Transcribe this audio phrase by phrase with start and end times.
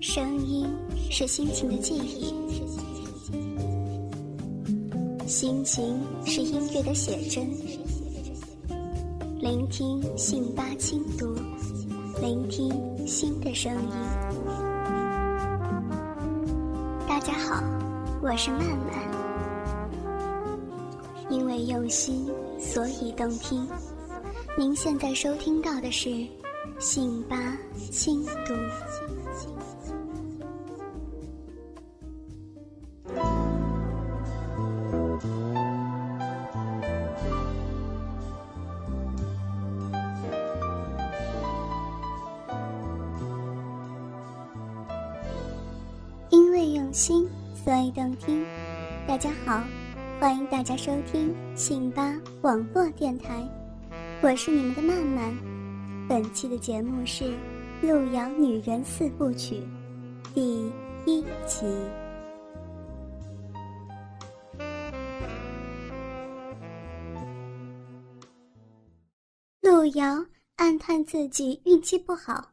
[0.00, 0.66] 声音
[1.10, 2.32] 是心情的记忆，
[5.26, 7.46] 心情是音乐的写真。
[9.38, 11.34] 聆听信八轻读，
[12.18, 12.72] 聆听
[13.06, 13.90] 新的声音。
[17.06, 17.62] 大家好，
[18.22, 19.10] 我是曼曼。
[21.28, 22.26] 因为用心，
[22.58, 23.68] 所以动听。
[24.56, 26.26] 您现在收听到的是
[26.78, 27.36] 信八
[27.90, 28.54] 轻读。
[46.60, 48.44] 最用心，所以动听。
[49.08, 49.64] 大家好，
[50.20, 53.48] 欢迎大家收听信八网络电台，
[54.22, 55.34] 我是你们的曼曼。
[56.06, 57.24] 本期的节目是
[57.80, 59.62] 《路遥女人四部曲》
[60.34, 60.70] 第
[61.06, 61.64] 一集。
[69.62, 72.50] 路遥暗叹自己运气不好，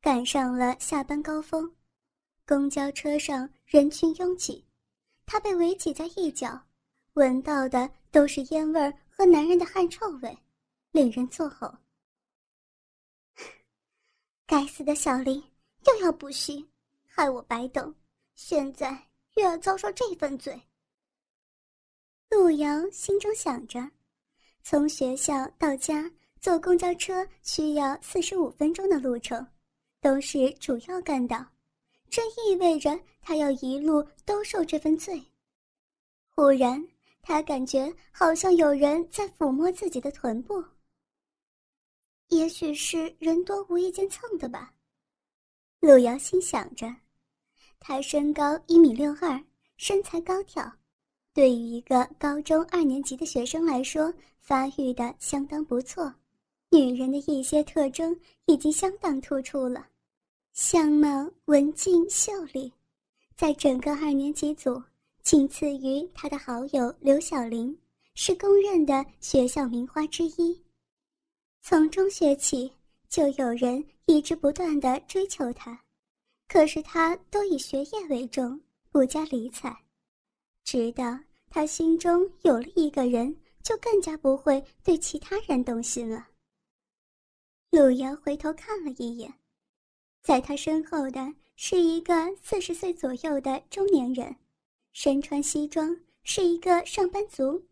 [0.00, 1.70] 赶上了下班高峰。
[2.52, 4.62] 公交车上人群拥挤，
[5.24, 6.62] 他被围挤在一角，
[7.14, 10.36] 闻到的都是烟味和男人的汗臭味，
[10.90, 11.74] 令人作呕。
[14.46, 15.42] 该死的小林
[15.86, 16.68] 又要补习，
[17.06, 17.94] 害我白等，
[18.34, 19.02] 现在
[19.36, 20.60] 又要遭受这份罪。
[22.28, 23.90] 陆遥心中想着，
[24.62, 29.46] 从学校到家坐公交车需要四十五分钟的路程，
[30.02, 31.51] 都是主要干道。
[32.12, 35.24] 这意味着他要一路都受这份罪。
[36.28, 36.86] 忽然，
[37.22, 40.62] 他感觉好像有人在抚摸自己的臀部。
[42.28, 44.74] 也许是人多无意间蹭的吧，
[45.80, 46.94] 陆瑶心想着。
[47.80, 49.42] 他身高一米六二，
[49.78, 50.70] 身材高挑，
[51.32, 56.14] 对于一个高中二年级的学生来说，发育的相当不错。
[56.70, 58.14] 女人的一些特征
[58.44, 59.88] 已经相当突出了。
[60.52, 62.70] 相貌文静秀丽，
[63.34, 64.82] 在整个二年级组
[65.22, 67.74] 仅次于他的好友刘小玲，
[68.14, 70.62] 是公认的学校名花之一。
[71.62, 72.70] 从中学起，
[73.08, 75.82] 就有人一直不断的追求她，
[76.48, 79.74] 可是她都以学业为重，不加理睬。
[80.64, 86.28] 直到她心中有了一个人，就更加不会对其他人动心了。
[87.70, 89.32] 陆瑶回头看了一眼。
[90.22, 94.36] 在他身后的是一个四十岁左右的中年人，
[94.92, 97.66] 身穿西装，是一个上班族。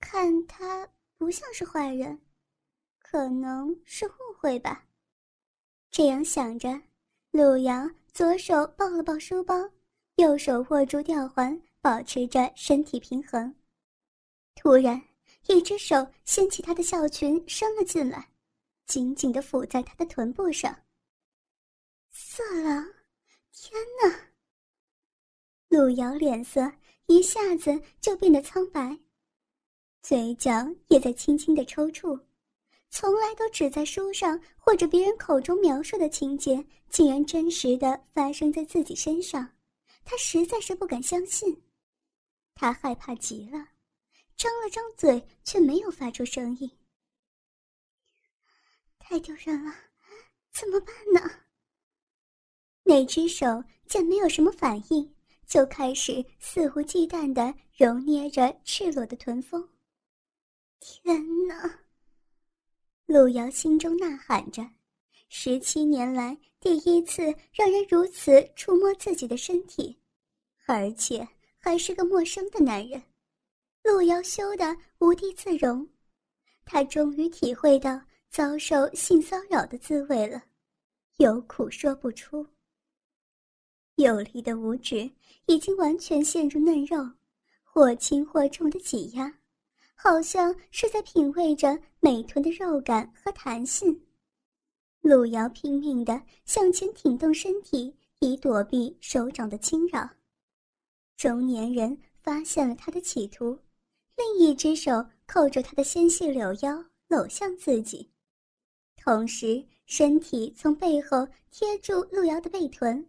[0.00, 0.86] 看他
[1.16, 2.20] 不像是坏人，
[3.00, 4.86] 可能是误会吧。
[5.90, 6.78] 这样想着，
[7.30, 9.54] 陆阳左手抱了抱书包，
[10.16, 13.54] 右手握住吊环，保持着身体平衡。
[14.54, 15.02] 突然，
[15.46, 18.28] 一只手掀起他的校裙，伸了进来，
[18.86, 20.78] 紧紧地抚在他的臀部上。
[22.20, 22.84] 色狼！
[23.52, 24.32] 天哪！
[25.68, 26.72] 陆瑶脸色
[27.06, 28.98] 一下子就变得苍白，
[30.02, 32.20] 嘴角也在轻轻的抽搐。
[32.90, 39.56] 从来都只在书上或者别人口中描述的情节，竟然真实的发生在自己身上，
[40.04, 41.62] 他实在是不敢相信。
[42.52, 43.64] 他害怕极了，
[44.36, 46.68] 张了张嘴却没有发出声音。
[48.98, 49.72] 太丢人了，
[50.50, 51.44] 怎么办呢？
[52.88, 55.14] 那只手见没有什么反应，
[55.46, 59.68] 就开始肆无忌惮地揉捏着赤裸的臀峰。
[60.80, 61.80] 天哪！
[63.04, 64.66] 陆瑶心中呐喊着，
[65.28, 67.22] 十七年来第一次
[67.52, 69.94] 让人如此触摸自己的身体，
[70.64, 71.28] 而且
[71.58, 73.02] 还是个陌生的男人。
[73.82, 75.86] 陆瑶羞得无地自容，
[76.64, 78.00] 她终于体会到
[78.30, 80.42] 遭受性骚扰的滋味了，
[81.18, 82.46] 有苦说不出。
[83.98, 85.10] 有力的五指
[85.46, 87.10] 已经完全陷入嫩肉，
[87.64, 89.40] 或轻或重的挤压，
[89.96, 94.00] 好像是在品味着美臀的肉感和弹性。
[95.00, 100.08] 路遥拼命地向前挺动身体，以躲避手掌的侵扰。
[101.16, 103.58] 中年人发现了他的企图，
[104.16, 108.08] 另一只手扣着他的纤细柳腰，搂向自己，
[108.96, 113.04] 同时身体从背后贴住路遥的背臀。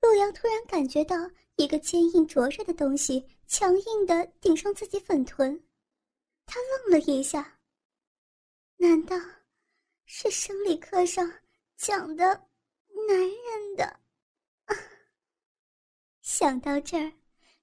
[0.00, 1.16] 陆阳突然感觉到
[1.56, 5.62] 一个坚硬灼热的东西强硬的顶上自己粉臀，
[6.46, 7.58] 他愣了一下。
[8.76, 9.16] 难道
[10.06, 11.30] 是生理课上
[11.76, 12.24] 讲的
[13.06, 14.00] 男人的。
[16.22, 17.12] 想到这儿，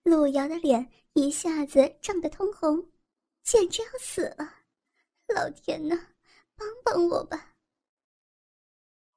[0.04, 2.88] 路遥的脸一下子涨得通红，
[3.44, 4.54] 简直要死了！
[5.28, 6.08] 老天呐，
[6.56, 7.56] 帮帮我吧！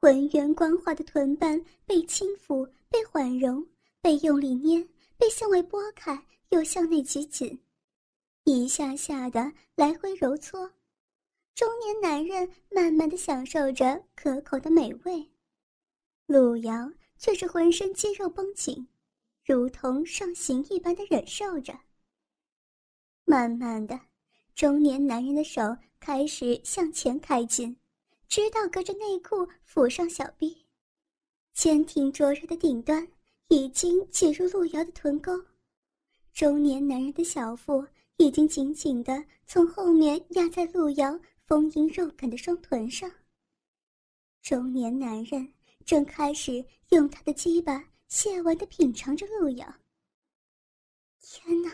[0.01, 3.65] 浑圆光滑的臀瓣被轻抚，被缓揉，
[4.01, 4.85] 被用力捏，
[5.17, 7.59] 被向外拨开，又向内挤紧，
[8.45, 10.71] 一下下的来回揉搓。
[11.55, 15.31] 中年男人慢慢的享受着可口的美味，
[16.27, 18.89] 路遥却是浑身肌肉绷紧，
[19.45, 21.79] 如同上刑一般的忍受着。
[23.25, 23.99] 慢慢的，
[24.57, 25.63] 中年男人的手
[26.01, 27.77] 开始向前开进。
[28.27, 30.65] 直到隔着内裤抚上小臂，
[31.61, 33.07] 坚挺灼热的顶端
[33.49, 35.39] 已经挤入路遥的臀沟，
[36.33, 37.87] 中年男人的小腹
[38.17, 43.13] 已经紧紧的从后面压在路遥丰盈肉感的双臀上。
[44.41, 45.53] 中年男人
[45.85, 49.75] 正开始用他的鸡巴亵玩的品尝着路遥。
[51.21, 51.71] 天哪，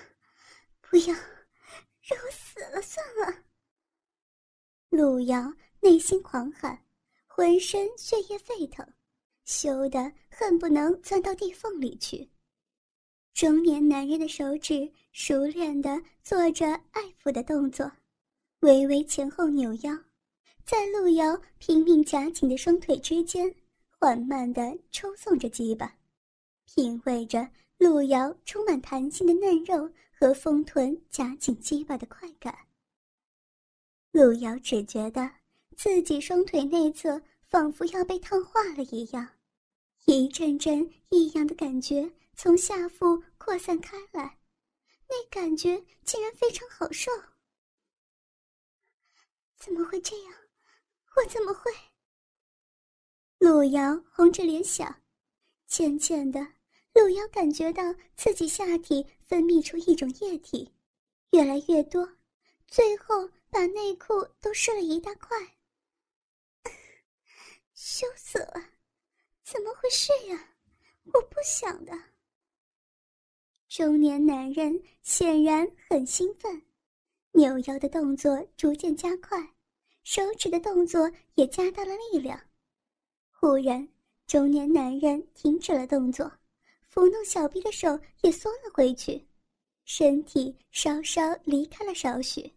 [0.81, 3.45] 不要，让我死了算了。
[4.89, 5.55] 路遥。
[5.79, 6.85] 内心狂喊，
[7.29, 8.85] 浑身血液沸腾，
[9.47, 12.29] 羞得恨不能钻到地缝里去。
[13.33, 17.91] 中年男人的手指熟练地做着爱抚的动作，
[18.61, 19.99] 微微前后扭腰，
[20.65, 23.55] 在路遥拼命夹紧的双腿之间，
[23.89, 25.97] 缓慢地抽送着鸡巴，
[26.67, 27.49] 品味着
[27.79, 32.55] 路遥充满弹性的嫩肉和丰臀夹紧鸡巴的快感。
[34.13, 35.31] 路遥只觉得。
[35.77, 39.29] 自己双腿内侧仿佛要被烫化了一样，
[40.07, 44.39] 一阵阵异样的感觉从下腹扩散开来，
[45.09, 47.11] 那感觉竟然非常好受。
[49.57, 50.33] 怎么会这样？
[51.17, 51.73] 我怎么会？
[53.39, 55.03] 陆瑶红着脸想，
[55.67, 56.41] 渐渐的，
[56.95, 57.83] 陆瑶感觉到
[58.17, 60.73] 自己下体分泌出一种液体，
[61.31, 62.17] 越来越多，
[62.69, 65.37] 最后把内裤都湿了一大块。
[67.75, 68.76] 羞死了！
[69.47, 70.55] 怎么回事呀？
[71.05, 71.93] 我不想的。
[73.69, 76.61] 中年男人显然很兴奋，
[77.31, 79.39] 扭腰的动作逐渐加快，
[80.03, 82.37] 手指的动作也加大了力量。
[83.31, 83.89] 忽然，
[84.27, 86.29] 中年男人停止了动作，
[86.93, 89.25] 抚弄小臂的手也缩了回去，
[89.85, 92.53] 身体稍稍离开了少许。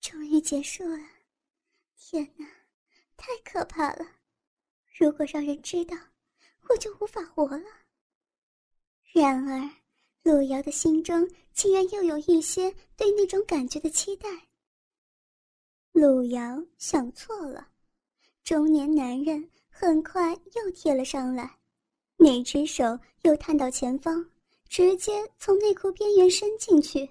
[0.00, 0.98] 终于结束了。
[1.94, 2.46] 天哪，
[3.24, 4.04] 太可怕了！
[4.98, 5.96] 如果让人知道，
[6.68, 7.64] 我就无法活了。
[9.12, 9.70] 然而，
[10.24, 14.28] 路遥的心中竟然又有一些对那种感觉的期待。
[15.92, 17.68] 路遥想错了，
[18.42, 21.58] 中年男人很快又贴了上来，
[22.16, 24.28] 那只手又探到前方，
[24.68, 27.08] 直接从内裤边缘伸进去，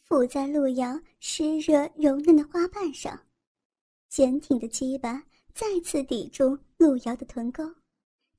[0.00, 3.20] 附在路遥湿热柔嫩的花瓣上。
[4.08, 5.22] 坚挺的鸡巴
[5.54, 7.62] 再次抵住路遥的臀沟，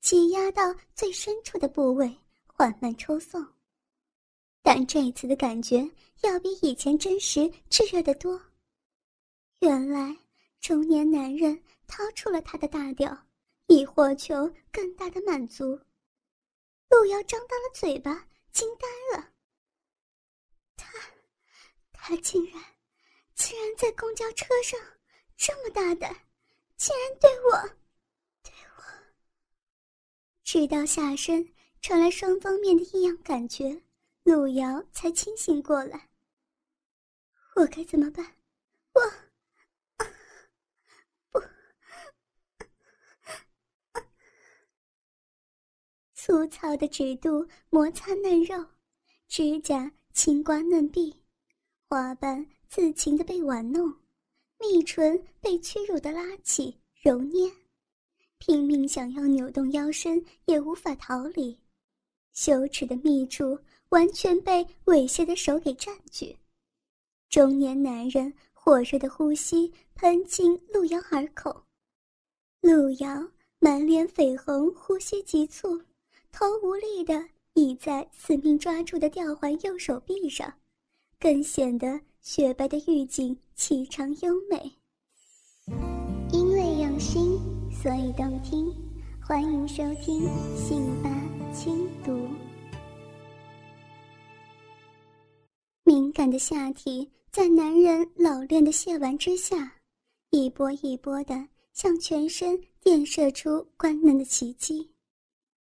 [0.00, 2.16] 挤压到最深处的部位，
[2.46, 3.44] 缓慢抽送。
[4.62, 5.88] 但这次的感觉
[6.22, 7.40] 要比以前真实
[7.70, 8.40] 炽热的多。
[9.60, 10.16] 原来
[10.60, 13.16] 中年男人掏出了他的大屌，
[13.66, 15.78] 以获求更大的满足。
[16.88, 19.30] 路遥张大了嘴巴，惊呆了。
[20.76, 20.92] 他，
[21.92, 22.62] 他竟然，
[23.34, 24.78] 竟然在公交车上。
[25.36, 26.16] 这么大胆，
[26.76, 27.52] 竟然对我，
[28.42, 28.82] 对我！
[30.42, 33.82] 直到下身传来双方面的异样感觉，
[34.24, 36.10] 路遥才清醒过来。
[37.56, 38.36] 我该怎么办？
[38.92, 39.00] 我，
[41.30, 41.40] 不，
[46.14, 48.66] 粗糙的指肚摩擦嫩肉，
[49.28, 51.22] 指甲轻刮嫩壁，
[51.88, 54.03] 花瓣自情的被玩弄。
[54.72, 57.50] 蜜唇被屈辱的拉起、揉捏，
[58.38, 61.58] 拼命想要扭动腰身也无法逃离，
[62.32, 63.58] 羞耻的蜜处
[63.90, 66.34] 完全被猥亵的手给占据。
[67.28, 71.64] 中年男人火热的呼吸喷进陆遥耳口，
[72.62, 75.80] 陆遥满脸绯红，呼吸急促，
[76.32, 80.52] 头无力的倚在死命抓住的吊环右手臂上，
[81.20, 82.00] 更显得。
[82.24, 84.72] 雪白的玉颈气场优美，
[86.32, 87.38] 因为用心，
[87.70, 88.74] 所以动听。
[89.22, 90.22] 欢迎收听
[90.56, 91.10] 《信吧
[91.52, 92.12] 轻读》。
[95.84, 99.74] 敏感的下体在男人老练的亵玩之下，
[100.30, 104.90] 一波一波的向全身电射出关能的奇迹。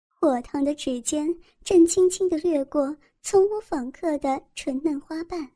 [0.08, 1.28] 火烫的指尖
[1.64, 5.50] 正轻轻地掠过从无访客的纯嫩花瓣，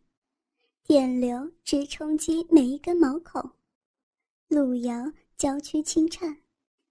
[0.89, 3.47] 电流直冲击每一根毛孔。
[4.47, 6.35] 路遥娇躯轻颤，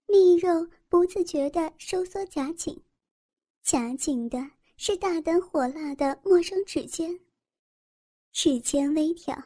[0.06, 2.80] 蜜肉不自觉地收缩夹紧，
[3.64, 4.38] 夹紧的
[4.76, 7.18] 是大胆火辣的陌生指尖。
[8.30, 9.36] 指尖微挑，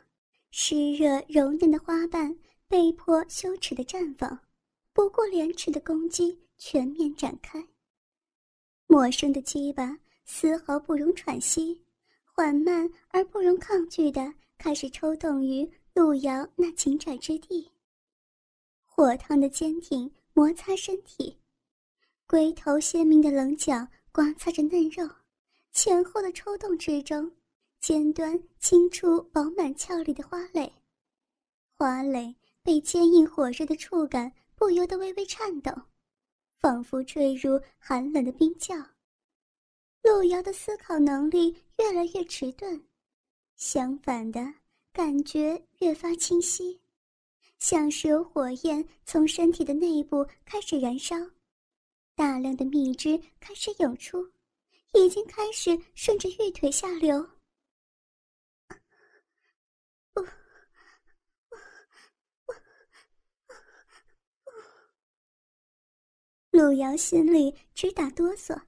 [0.51, 4.39] 湿热柔嫩的花瓣被迫羞耻的绽放，
[4.93, 7.67] 不顾廉耻的攻击全面展开。
[8.87, 11.83] 陌生的鸡巴丝毫不容喘息，
[12.23, 17.69] 缓慢而不容抗拒的开始抽动于路遥那紧窄之地。
[18.85, 21.37] 火烫的坚挺摩擦身体，
[22.29, 25.05] 龟头鲜明的棱角刮擦着嫩肉，
[25.73, 27.29] 前后的抽动之中。
[27.81, 30.73] 尖端轻触饱满俏丽的花蕾，
[31.77, 35.73] 花蕾被坚硬火热的触感不由得微微颤抖，
[36.61, 38.77] 仿佛坠入寒冷的冰窖。
[40.05, 42.81] 路遥的思考能力越来越迟钝，
[43.63, 44.41] 相反的
[44.93, 46.81] 感觉越发清晰，
[47.61, 51.15] 像是有火焰从身体的内部开始燃烧，
[52.17, 54.29] 大量的蜜汁开始涌出，
[54.95, 57.25] 已经开始顺着玉腿下流。
[66.51, 68.61] 路遥心里直打哆嗦，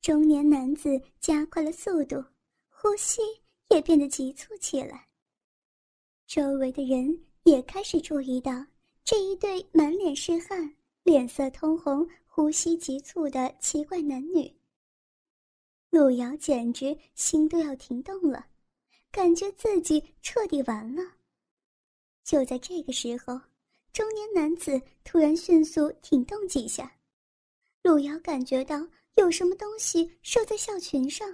[0.00, 0.88] 中年男子
[1.20, 2.24] 加快了速度，
[2.70, 3.20] 呼吸
[3.72, 5.08] 也变得急促起来。
[6.26, 8.52] 周围的人也开始注意到
[9.02, 14.54] 这一对满脸是汗、脸色通红、呼吸急促的奇怪男女。
[15.90, 18.46] 路遥简直心都要停动了，
[19.10, 21.02] 感觉自己彻底完了。
[22.24, 23.38] 就在这个时候，
[23.92, 26.90] 中年男子突然迅速挺动几下。
[27.82, 28.86] 路遥感觉到
[29.16, 31.28] 有什么东西射在校裙上，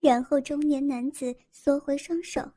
[0.00, 2.50] 然后中年男子缩回双手，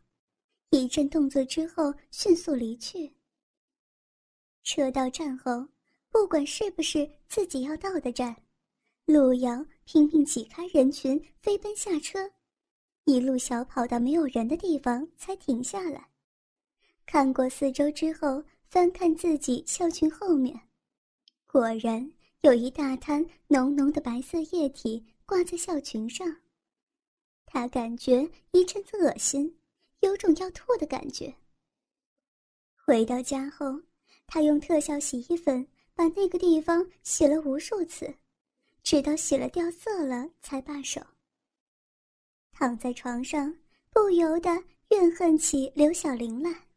[0.70, 3.14] 一阵动作之后迅速离去。
[4.64, 5.68] 车到站后，
[6.10, 8.36] 不管是不是自己要到的站，
[9.06, 12.32] 路遥拼命挤开人群，飞奔下车，
[13.04, 16.10] 一路小跑到没有人的地方才停下来，
[17.06, 20.60] 看过四周之后，翻看自己校裙后面，
[21.46, 22.12] 果然。
[22.42, 26.28] 有一大滩浓浓的白色液体挂在校裙上，
[27.54, 29.60] 他感觉一阵子恶心，
[30.00, 31.32] 有种要吐的感觉。
[32.74, 33.80] 回到家后，
[34.26, 38.12] 他用特效洗衣粉把那个地方洗了无数次，
[38.82, 41.00] 直到洗了掉色了才罢手。
[42.54, 43.56] 躺在床上，
[43.92, 44.50] 不由得
[44.90, 46.68] 怨恨起刘小玲来。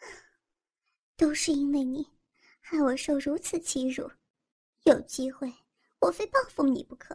[1.18, 2.08] 都是因为你，
[2.60, 4.10] 害我受如此欺辱。
[4.84, 5.52] 有机会，
[6.00, 7.14] 我非报复你不可。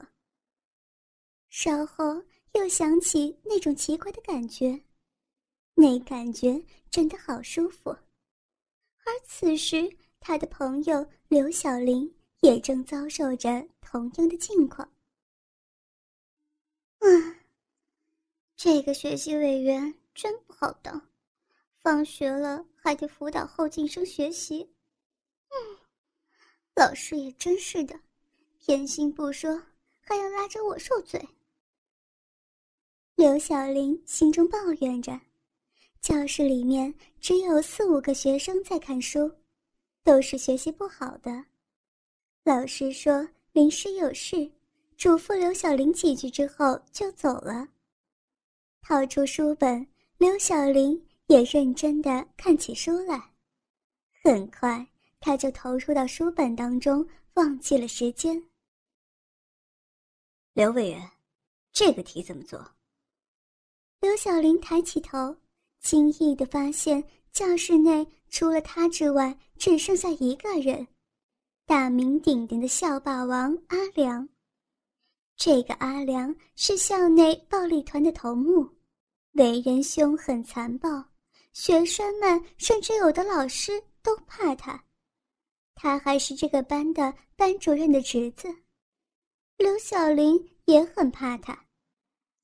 [1.49, 4.79] 稍后又想起那种奇怪的感觉，
[5.73, 7.89] 那感觉真的好舒服。
[7.89, 9.89] 而此时，
[10.19, 14.91] 他的朋友刘小玲也正遭受着同样的境况。
[16.99, 17.35] 嗯，
[18.55, 21.09] 这个学习委员真不好当，
[21.77, 24.69] 放学了还得辅导后进生学习。
[25.49, 25.77] 嗯。
[26.75, 27.99] 老师也真是的，
[28.59, 29.61] 偏心不说，
[29.99, 31.19] 还要拉着我受罪。
[33.19, 35.19] 刘小玲心中抱怨着，
[35.99, 39.29] 教室里面只有四五个学生在看书，
[40.05, 41.43] 都是学习不好的。
[42.45, 44.49] 老师说临时有事，
[44.95, 47.67] 嘱咐刘小玲几句之后就走了。
[48.83, 49.85] 掏出书本，
[50.17, 53.31] 刘小玲也认真的看起书来，
[54.23, 54.87] 很快。
[55.19, 58.41] 他就投入到书本当中，忘记了时间。
[60.53, 61.11] 刘委员，
[61.73, 62.65] 这个题怎么做？
[64.01, 65.35] 刘小玲抬起头，
[65.81, 67.03] 惊异的发现
[67.33, 70.87] 教室内除了他之外，只剩下一个人——
[71.67, 74.27] 大名鼎鼎的校霸王阿良。
[75.35, 78.69] 这个阿良是校内暴力团的头目，
[79.33, 81.03] 为人凶狠残暴，
[81.51, 84.81] 学生们甚至有的老师都怕他。
[85.75, 88.47] 他还是这个班的班主任的侄子，
[89.57, 91.65] 刘小玲也很怕他，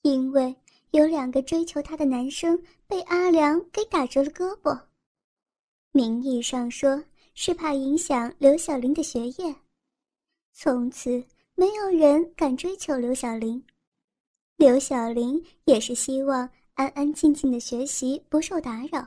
[0.02, 0.56] 因为
[0.92, 4.80] 有两个追求她的男生被阿良给打折了胳膊。
[5.92, 9.56] 名义上说是怕影响刘小玲的学业，
[10.54, 11.24] 从此
[11.56, 13.64] 没有人敢追求刘小玲。
[14.58, 19.06] 刘小玲也是希望安安静静的学习，不受打扰。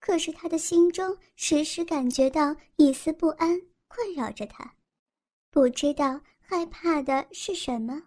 [0.00, 4.74] 可是他的心中时时感觉到一丝不安困扰着他，
[5.50, 8.02] 不知道害怕的是什么。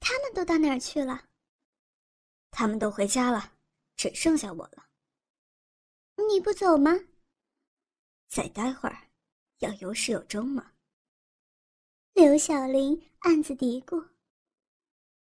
[0.00, 1.28] 他们都到哪儿去了？
[2.50, 3.52] 他们都回家了，
[3.94, 4.86] 只剩下我了。
[6.28, 6.98] 你不走吗？
[8.28, 9.08] 再待会儿，
[9.58, 10.72] 要有始有终嘛。
[12.12, 14.04] 刘小玲暗自嘀咕：“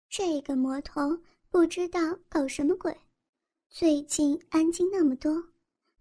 [0.08, 2.98] 这个魔头不知道搞什么鬼，
[3.68, 5.32] 最近安静那么多，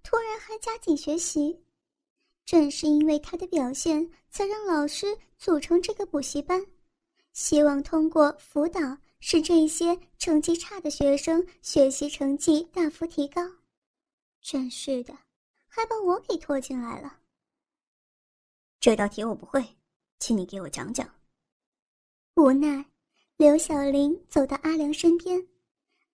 [0.03, 1.63] 突然还加紧学习。
[2.45, 5.05] 正是因为他的表现，才让老师
[5.37, 6.65] 组成这个补习班，
[7.39, 13.41] 希望通过辅导使这些成绩差的学生学习成绩大幅提高。
[14.41, 15.17] 真是的，
[15.69, 17.19] 还把我给拖进来了。
[18.81, 19.65] 这道题我不会。”
[20.19, 21.09] 请你给我讲讲。
[22.35, 22.85] 无奈，
[23.37, 25.47] 刘小玲走到阿良身边，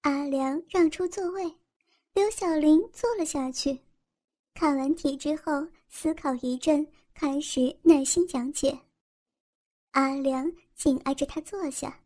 [0.02, 1.56] 阿良让出座位，
[2.14, 3.80] 刘小玲坐了下去。
[4.54, 8.80] 看完题之后，思考一阵，开始耐心讲解。
[9.96, 12.02] 阿良紧挨着他坐下，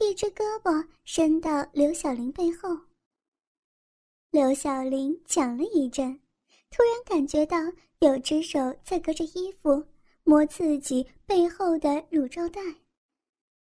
[0.00, 2.76] 一只胳膊伸到刘小玲背后。
[4.32, 6.20] 刘小玲讲了一阵，
[6.68, 7.56] 突然感觉到
[8.00, 9.86] 有只手在隔着衣服。
[10.24, 12.60] 摸自己背后的乳罩带，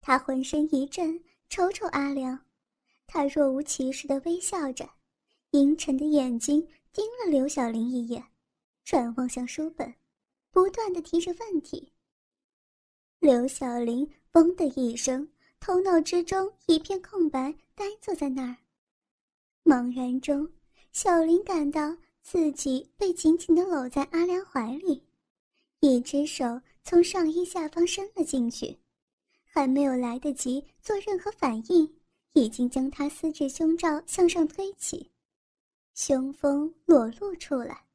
[0.01, 2.47] 他浑身一震，瞅瞅阿良，
[3.07, 4.89] 他若无其事地微笑着，
[5.51, 8.25] 阴沉的眼睛盯了刘小玲一眼，
[8.85, 9.95] 转望向书本，
[10.51, 11.93] 不断地提着问题。
[13.27, 15.29] 刘小玲“嘣”的一声，
[15.59, 18.57] 头脑之中一片空白，呆坐在那儿。
[19.65, 20.49] 茫然中，
[20.93, 25.03] 小玲感到自己被紧紧地搂在阿良怀里。
[25.81, 28.79] 一只手从上衣下方伸了进去，
[29.43, 31.97] 还没有来得及做任何反应，
[32.35, 35.11] 已经将他丝质胸罩向上推起，
[35.95, 37.87] 胸峰裸露出来，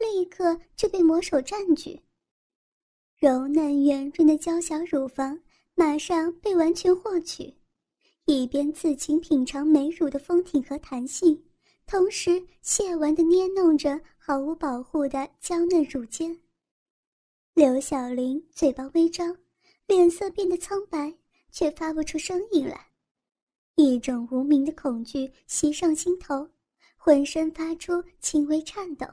[0.00, 2.00] 立刻就被魔手占据。
[3.22, 5.38] 柔嫩圆润的娇小乳房
[5.76, 7.54] 马上被完全获取，
[8.24, 11.40] 一边自行品尝美乳的丰挺和弹性，
[11.86, 16.36] 同时亵玩的捏弄着毫无保护的娇嫩乳尖。
[17.54, 19.38] 刘小玲嘴巴微张，
[19.86, 21.14] 脸色变得苍白，
[21.52, 22.88] 却发不出声音来。
[23.76, 26.50] 一种无名的恐惧袭上心头，
[26.96, 29.06] 浑身发出轻微颤抖。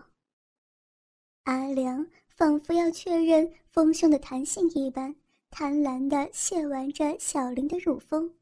[1.43, 2.05] 阿良
[2.39, 5.13] 仿佛要确认丰胸的弹性一般，
[5.49, 8.33] 贪婪地亵玩着小玲的乳峰，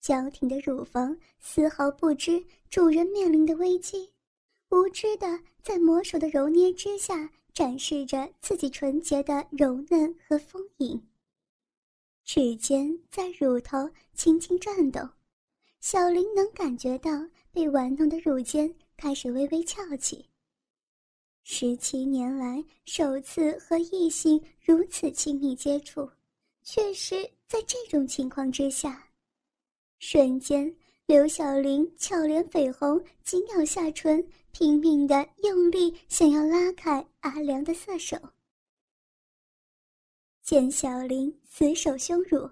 [0.00, 4.10] 娇挺的乳房丝毫不知主人面临的危机，
[4.70, 7.30] 无知的在魔手的揉捏之下。
[7.52, 11.00] 展示着自己纯洁的柔嫩和丰盈。
[12.24, 15.08] 指尖在乳头轻轻转动，
[15.80, 17.12] 小林能感觉到
[17.52, 20.26] 被玩弄的乳尖开始微微翘起。
[21.46, 26.10] 十七年来首次和异性如此亲密接触，
[26.62, 29.06] 确实在这种情况之下，
[29.98, 30.74] 瞬间。
[31.06, 38.16] 刘小玲俏脸绯红，紧咬下唇，拼命的用力想要拉开阿良的色手。
[40.42, 42.50] 见小玲死守胸乳，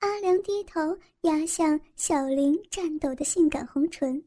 [0.00, 4.20] 阿良低头压向小玲颤抖的性感红唇。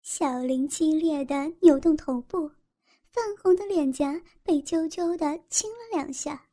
[0.00, 2.50] 小玲激烈的扭动头部，
[3.14, 6.48] 泛红的脸颊被啾啾的亲了两下，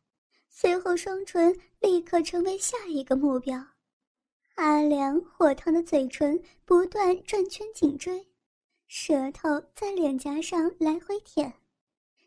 [0.48, 3.60] 随后双唇立刻成为下一个目标。
[4.54, 8.28] 阿良火烫的嘴唇不断转圈紧追，
[8.88, 11.52] 舌头在脸颊上来回舔。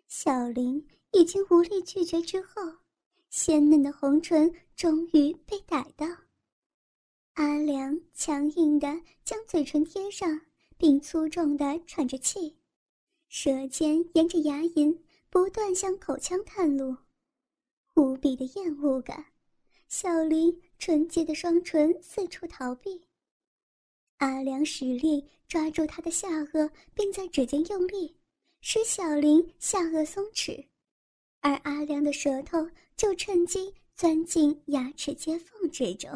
[0.08, 2.60] 小林已经无力拒绝之后，
[3.30, 6.04] 鲜嫩的红唇终于被逮到。
[7.34, 10.40] 阿良强硬的将嘴唇贴上，
[10.76, 12.56] 并粗重的喘着气，
[13.36, 14.96] 舌尖沿着牙龈
[15.28, 16.94] 不断向口腔探路，
[17.96, 19.26] 无比的厌恶感。
[19.88, 20.56] 小林。
[20.78, 23.00] 纯洁的双唇四处逃避，
[24.18, 28.14] 阿良使力抓住他的下颚，并在指尖用力，
[28.60, 30.66] 使小林下颚松弛，
[31.40, 36.10] 而阿良的舌头就趁机钻进牙齿接缝之中。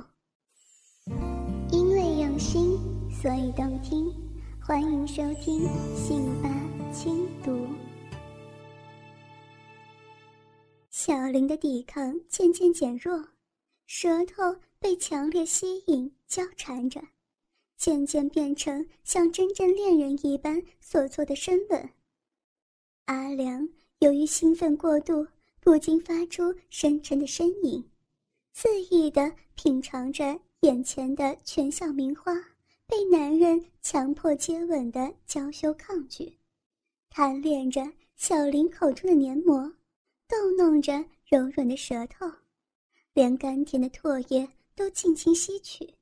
[1.72, 2.78] 因为用心，
[3.10, 4.12] 所以动听，
[4.60, 5.62] 欢迎收听
[5.96, 7.52] 《信吧轻读》。
[10.90, 13.28] 小林的抵抗渐渐减弱。
[13.86, 17.00] 舌头被强烈吸引，交缠着，
[17.76, 21.88] 渐渐变成像真正恋人一般所做的深吻。
[23.06, 23.66] 阿良
[24.00, 25.26] 由于兴奋过度，
[25.60, 27.82] 不禁发出深沉的呻吟，
[28.54, 32.34] 恣意地品尝着眼前的全校名花，
[32.86, 36.37] 被男人强迫接吻的娇羞抗拒，
[37.18, 37.82] 贪恋着
[38.14, 39.74] 小林口中的黏膜，
[40.28, 42.30] 逗弄着柔软的舌头，
[43.12, 45.92] 连甘甜的唾液都尽情吸取，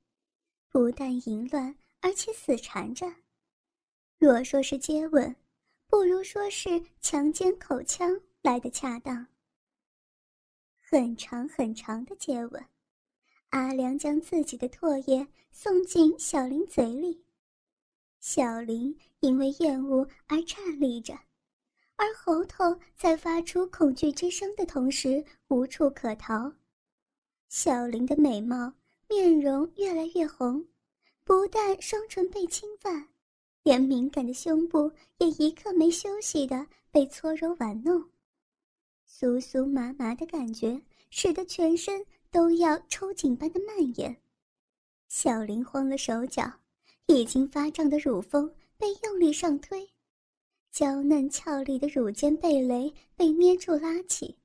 [0.69, 3.11] 不但淫乱，而且死缠着。
[4.19, 5.35] 若说是接吻，
[5.89, 9.27] 不如说是强奸口腔来的恰当。
[10.79, 12.63] 很长很长的接吻。
[13.49, 17.25] 阿良将自己的唾液送进小林嘴里，
[18.29, 21.15] 小林因为厌恶而颤栗着，
[21.95, 26.53] 而喉头在发出恐惧之声的同时无处可逃。
[27.49, 28.73] 小林的美貌、
[29.09, 30.67] 面容越来越红，
[31.23, 33.07] 不但双唇被侵犯，
[33.63, 38.11] 连敏感的胸部也一刻没休息的被搓揉玩弄，
[39.09, 42.05] 酥酥麻麻的感觉使得全身。
[42.33, 44.15] 都要抽紧般的蔓延，
[45.09, 46.53] 小林慌了手脚，
[47.07, 49.89] 已经发胀的乳峰被用力上推，
[50.73, 54.37] 娇嫩俏丽的乳尖蓓蕾被捏住拉起，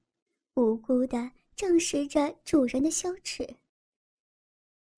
[0.55, 3.47] 无辜的证实着主人的羞耻。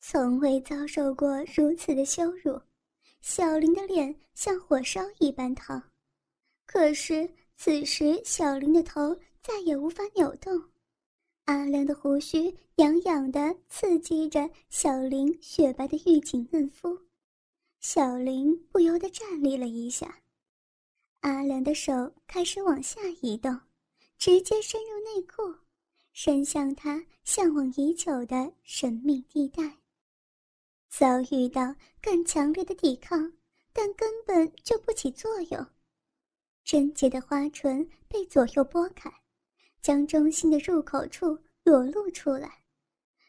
[0.02, 2.60] 从未遭受过如此的羞辱，
[3.22, 5.82] 小林的脸像火烧一般烫，
[6.66, 10.62] 可是此时小林的头再也无法扭动。
[11.46, 16.98] 阿亮的胡须痒痒的刺激着小林雪白的玉颈嫩肤，
[17.84, 20.18] 小林不由得站立了一下。
[21.20, 23.60] 阿良的手开始往下移动，
[24.18, 25.54] 直接深入内裤，
[26.14, 29.80] 伸向他向往已久的神秘地带。
[30.90, 33.34] 遭遇到更强烈的抵抗，
[33.74, 35.68] 但根本就不起作用。
[36.64, 39.14] 贞洁的花唇被左右拨开。
[39.82, 42.64] 将中心的入口处裸露出来，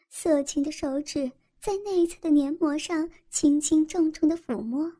[0.09, 1.29] 色情的手指
[1.65, 4.97] 在内侧的黏膜上轻轻重重的抚摸，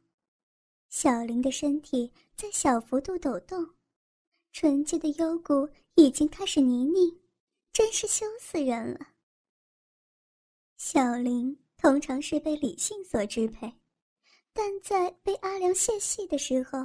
[0.89, 3.75] 小林的身体在小幅度抖动，
[4.51, 7.19] 纯洁的幽谷已经开始泥泞，
[7.71, 9.10] 真是羞死人了。
[10.75, 13.71] 小林通常是被理性所支配，
[14.51, 16.80] 但在被阿良泄戏的时候，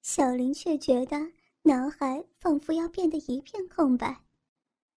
[0.00, 1.30] 小林却觉得。
[1.64, 4.24] 脑海仿佛要变得一片空白，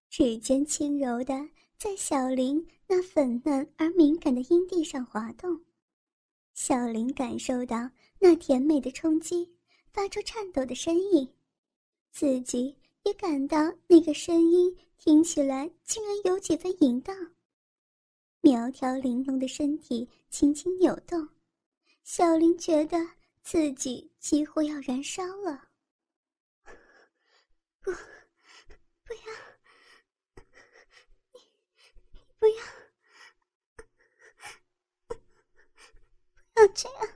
[0.09, 5.63] 指尖轻柔的在小林那粉嫩而敏感的阴蒂上滑动，
[6.53, 9.49] 小林感受到那甜美的冲击，
[9.93, 11.33] 发出颤抖的声音，
[12.11, 17.15] 自己也感到那个声音听起来竟然有几分淫荡。
[18.41, 21.29] 苗条玲珑的身体轻轻扭动，
[22.03, 22.97] 小林觉得
[23.41, 25.69] 自己几乎要燃烧了。
[27.79, 27.89] 不，
[29.05, 30.43] 不要！
[31.31, 31.39] 你，
[32.11, 32.55] 你不要！
[36.53, 37.07] 不要这样！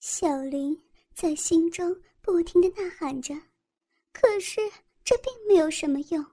[0.00, 3.34] 小林在心中不停的呐喊着，
[4.12, 4.60] 可是
[5.02, 6.24] 这并没有什么用。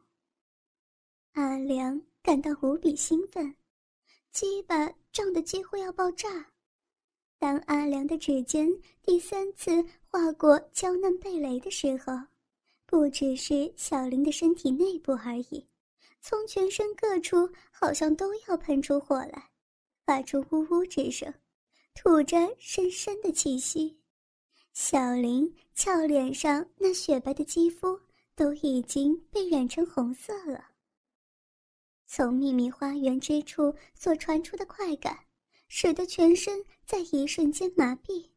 [1.34, 3.58] 阿良感到无比兴奋，
[4.32, 6.51] 鸡巴胀得几乎要爆炸。
[7.42, 8.70] 当阿良的指尖
[9.02, 12.14] 第三次划过娇嫩蓓蕾的时候，
[12.86, 15.66] 不只是小林的身体内部而已，
[16.22, 19.50] 从全身各处好像都要喷出火来，
[20.06, 21.34] 发出呜呜之声，
[21.96, 23.98] 吐着深深的气息。
[24.72, 28.00] 小林俏脸上那雪白的肌肤
[28.36, 30.64] 都已经被染成红色了。
[32.06, 35.18] 从秘密花园之处所传出的快感，
[35.74, 38.28] 使得全身在一瞬间麻痹。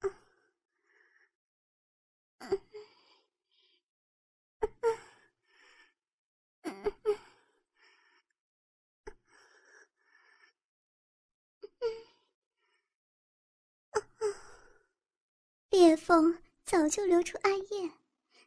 [15.70, 17.92] 裂缝早就流出艾叶，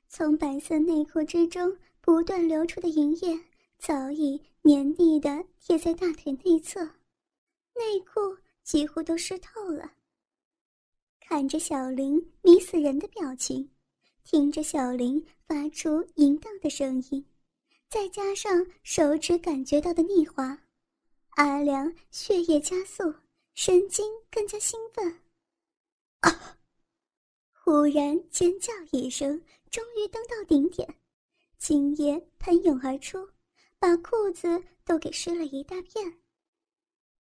[0.09, 3.45] 从白色内裤之中不断流出的银液。
[3.79, 6.96] 早已黏腻的贴在大腿内侧，
[7.77, 9.93] 内裤几乎都湿透了。
[11.19, 13.69] 看着小林迷死人的表情，
[14.23, 17.25] 听着小林发出淫荡的声音，
[17.89, 20.57] 再加上手指感觉到的腻滑，
[21.31, 23.13] 阿良血液加速，
[23.53, 25.21] 神经更加兴奋。
[26.21, 26.57] 啊！
[27.51, 30.95] 忽然尖叫一声，终于登到顶点，
[31.57, 33.29] 精液喷涌而出。
[33.79, 36.19] 把裤子都给湿了一大片。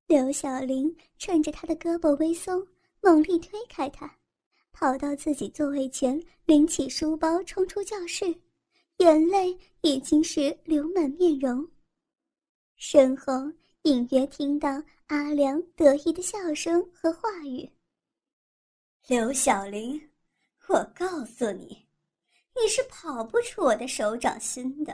[0.07, 2.65] 刘小玲趁着他的胳膊微松，
[3.01, 4.09] 猛力推开他，
[4.71, 8.33] 跑到自己座位前，拎起书包冲出教室，
[8.99, 11.67] 眼泪已经是流满面容。
[12.77, 13.33] 身后
[13.81, 17.69] 隐约听到阿良得意的笑声和话语
[19.07, 20.01] ：“刘小玲，
[20.69, 21.85] 我告诉你，
[22.55, 24.93] 你是跑不出我的手掌心的。”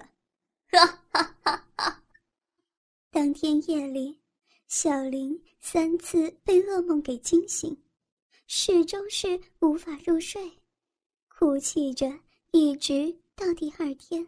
[0.73, 2.03] 哈哈哈哈！
[3.11, 4.19] 当天夜里，
[4.75, 7.77] 小林三次被噩梦给惊醒，
[8.47, 10.41] 始终是无法入睡，
[11.27, 12.11] 哭泣着
[12.49, 14.25] 一直到第二天。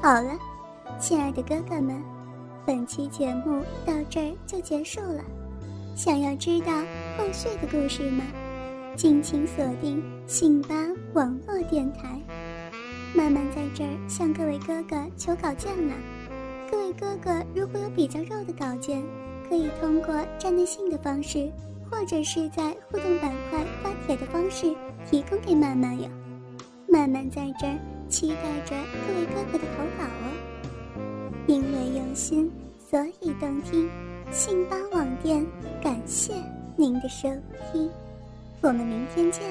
[0.00, 0.38] 好了，
[1.00, 2.00] 亲爱的哥哥们，
[2.64, 5.24] 本期节目到这儿就结束了。
[5.96, 6.72] 想要知道
[7.18, 8.24] 后续的故事吗？
[8.96, 10.74] 敬请锁定信巴
[11.14, 12.20] 网络电台。
[13.14, 15.94] 曼曼在这儿向各位哥哥求稿件了。
[16.70, 19.02] 各位哥哥如果有比较肉的稿件，
[19.48, 21.50] 可以通过站内信的方式，
[21.90, 24.74] 或者是在互动板块发帖的方式
[25.10, 26.08] 提供给曼曼哟。
[26.88, 27.78] 曼曼在这儿
[28.08, 28.76] 期待着
[29.06, 30.30] 各位哥哥的投稿哦。
[31.46, 32.50] 因为用心，
[32.90, 33.88] 所以动听。
[34.30, 35.46] 信巴网店，
[35.82, 36.32] 感谢
[36.76, 37.28] 您的收
[37.70, 37.88] 听，
[38.66, 39.42] 我们明天见。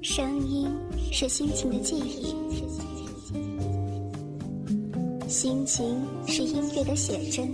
[0.00, 0.70] 声音
[1.10, 2.32] 是心情的记忆，
[5.28, 7.50] 心情是音乐的写真。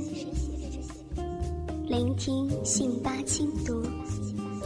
[1.88, 3.82] 聆听信八轻读，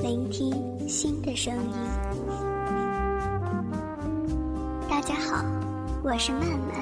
[0.03, 0.53] 聆听
[0.89, 2.26] 新的声音。
[6.17, 6.75] 我是曼曼。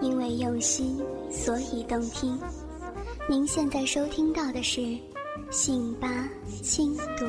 [0.00, 2.36] 因为用心，所以动听。
[3.28, 4.98] 您现在收听到的是
[5.48, 6.28] 信八
[6.64, 7.24] 轻读。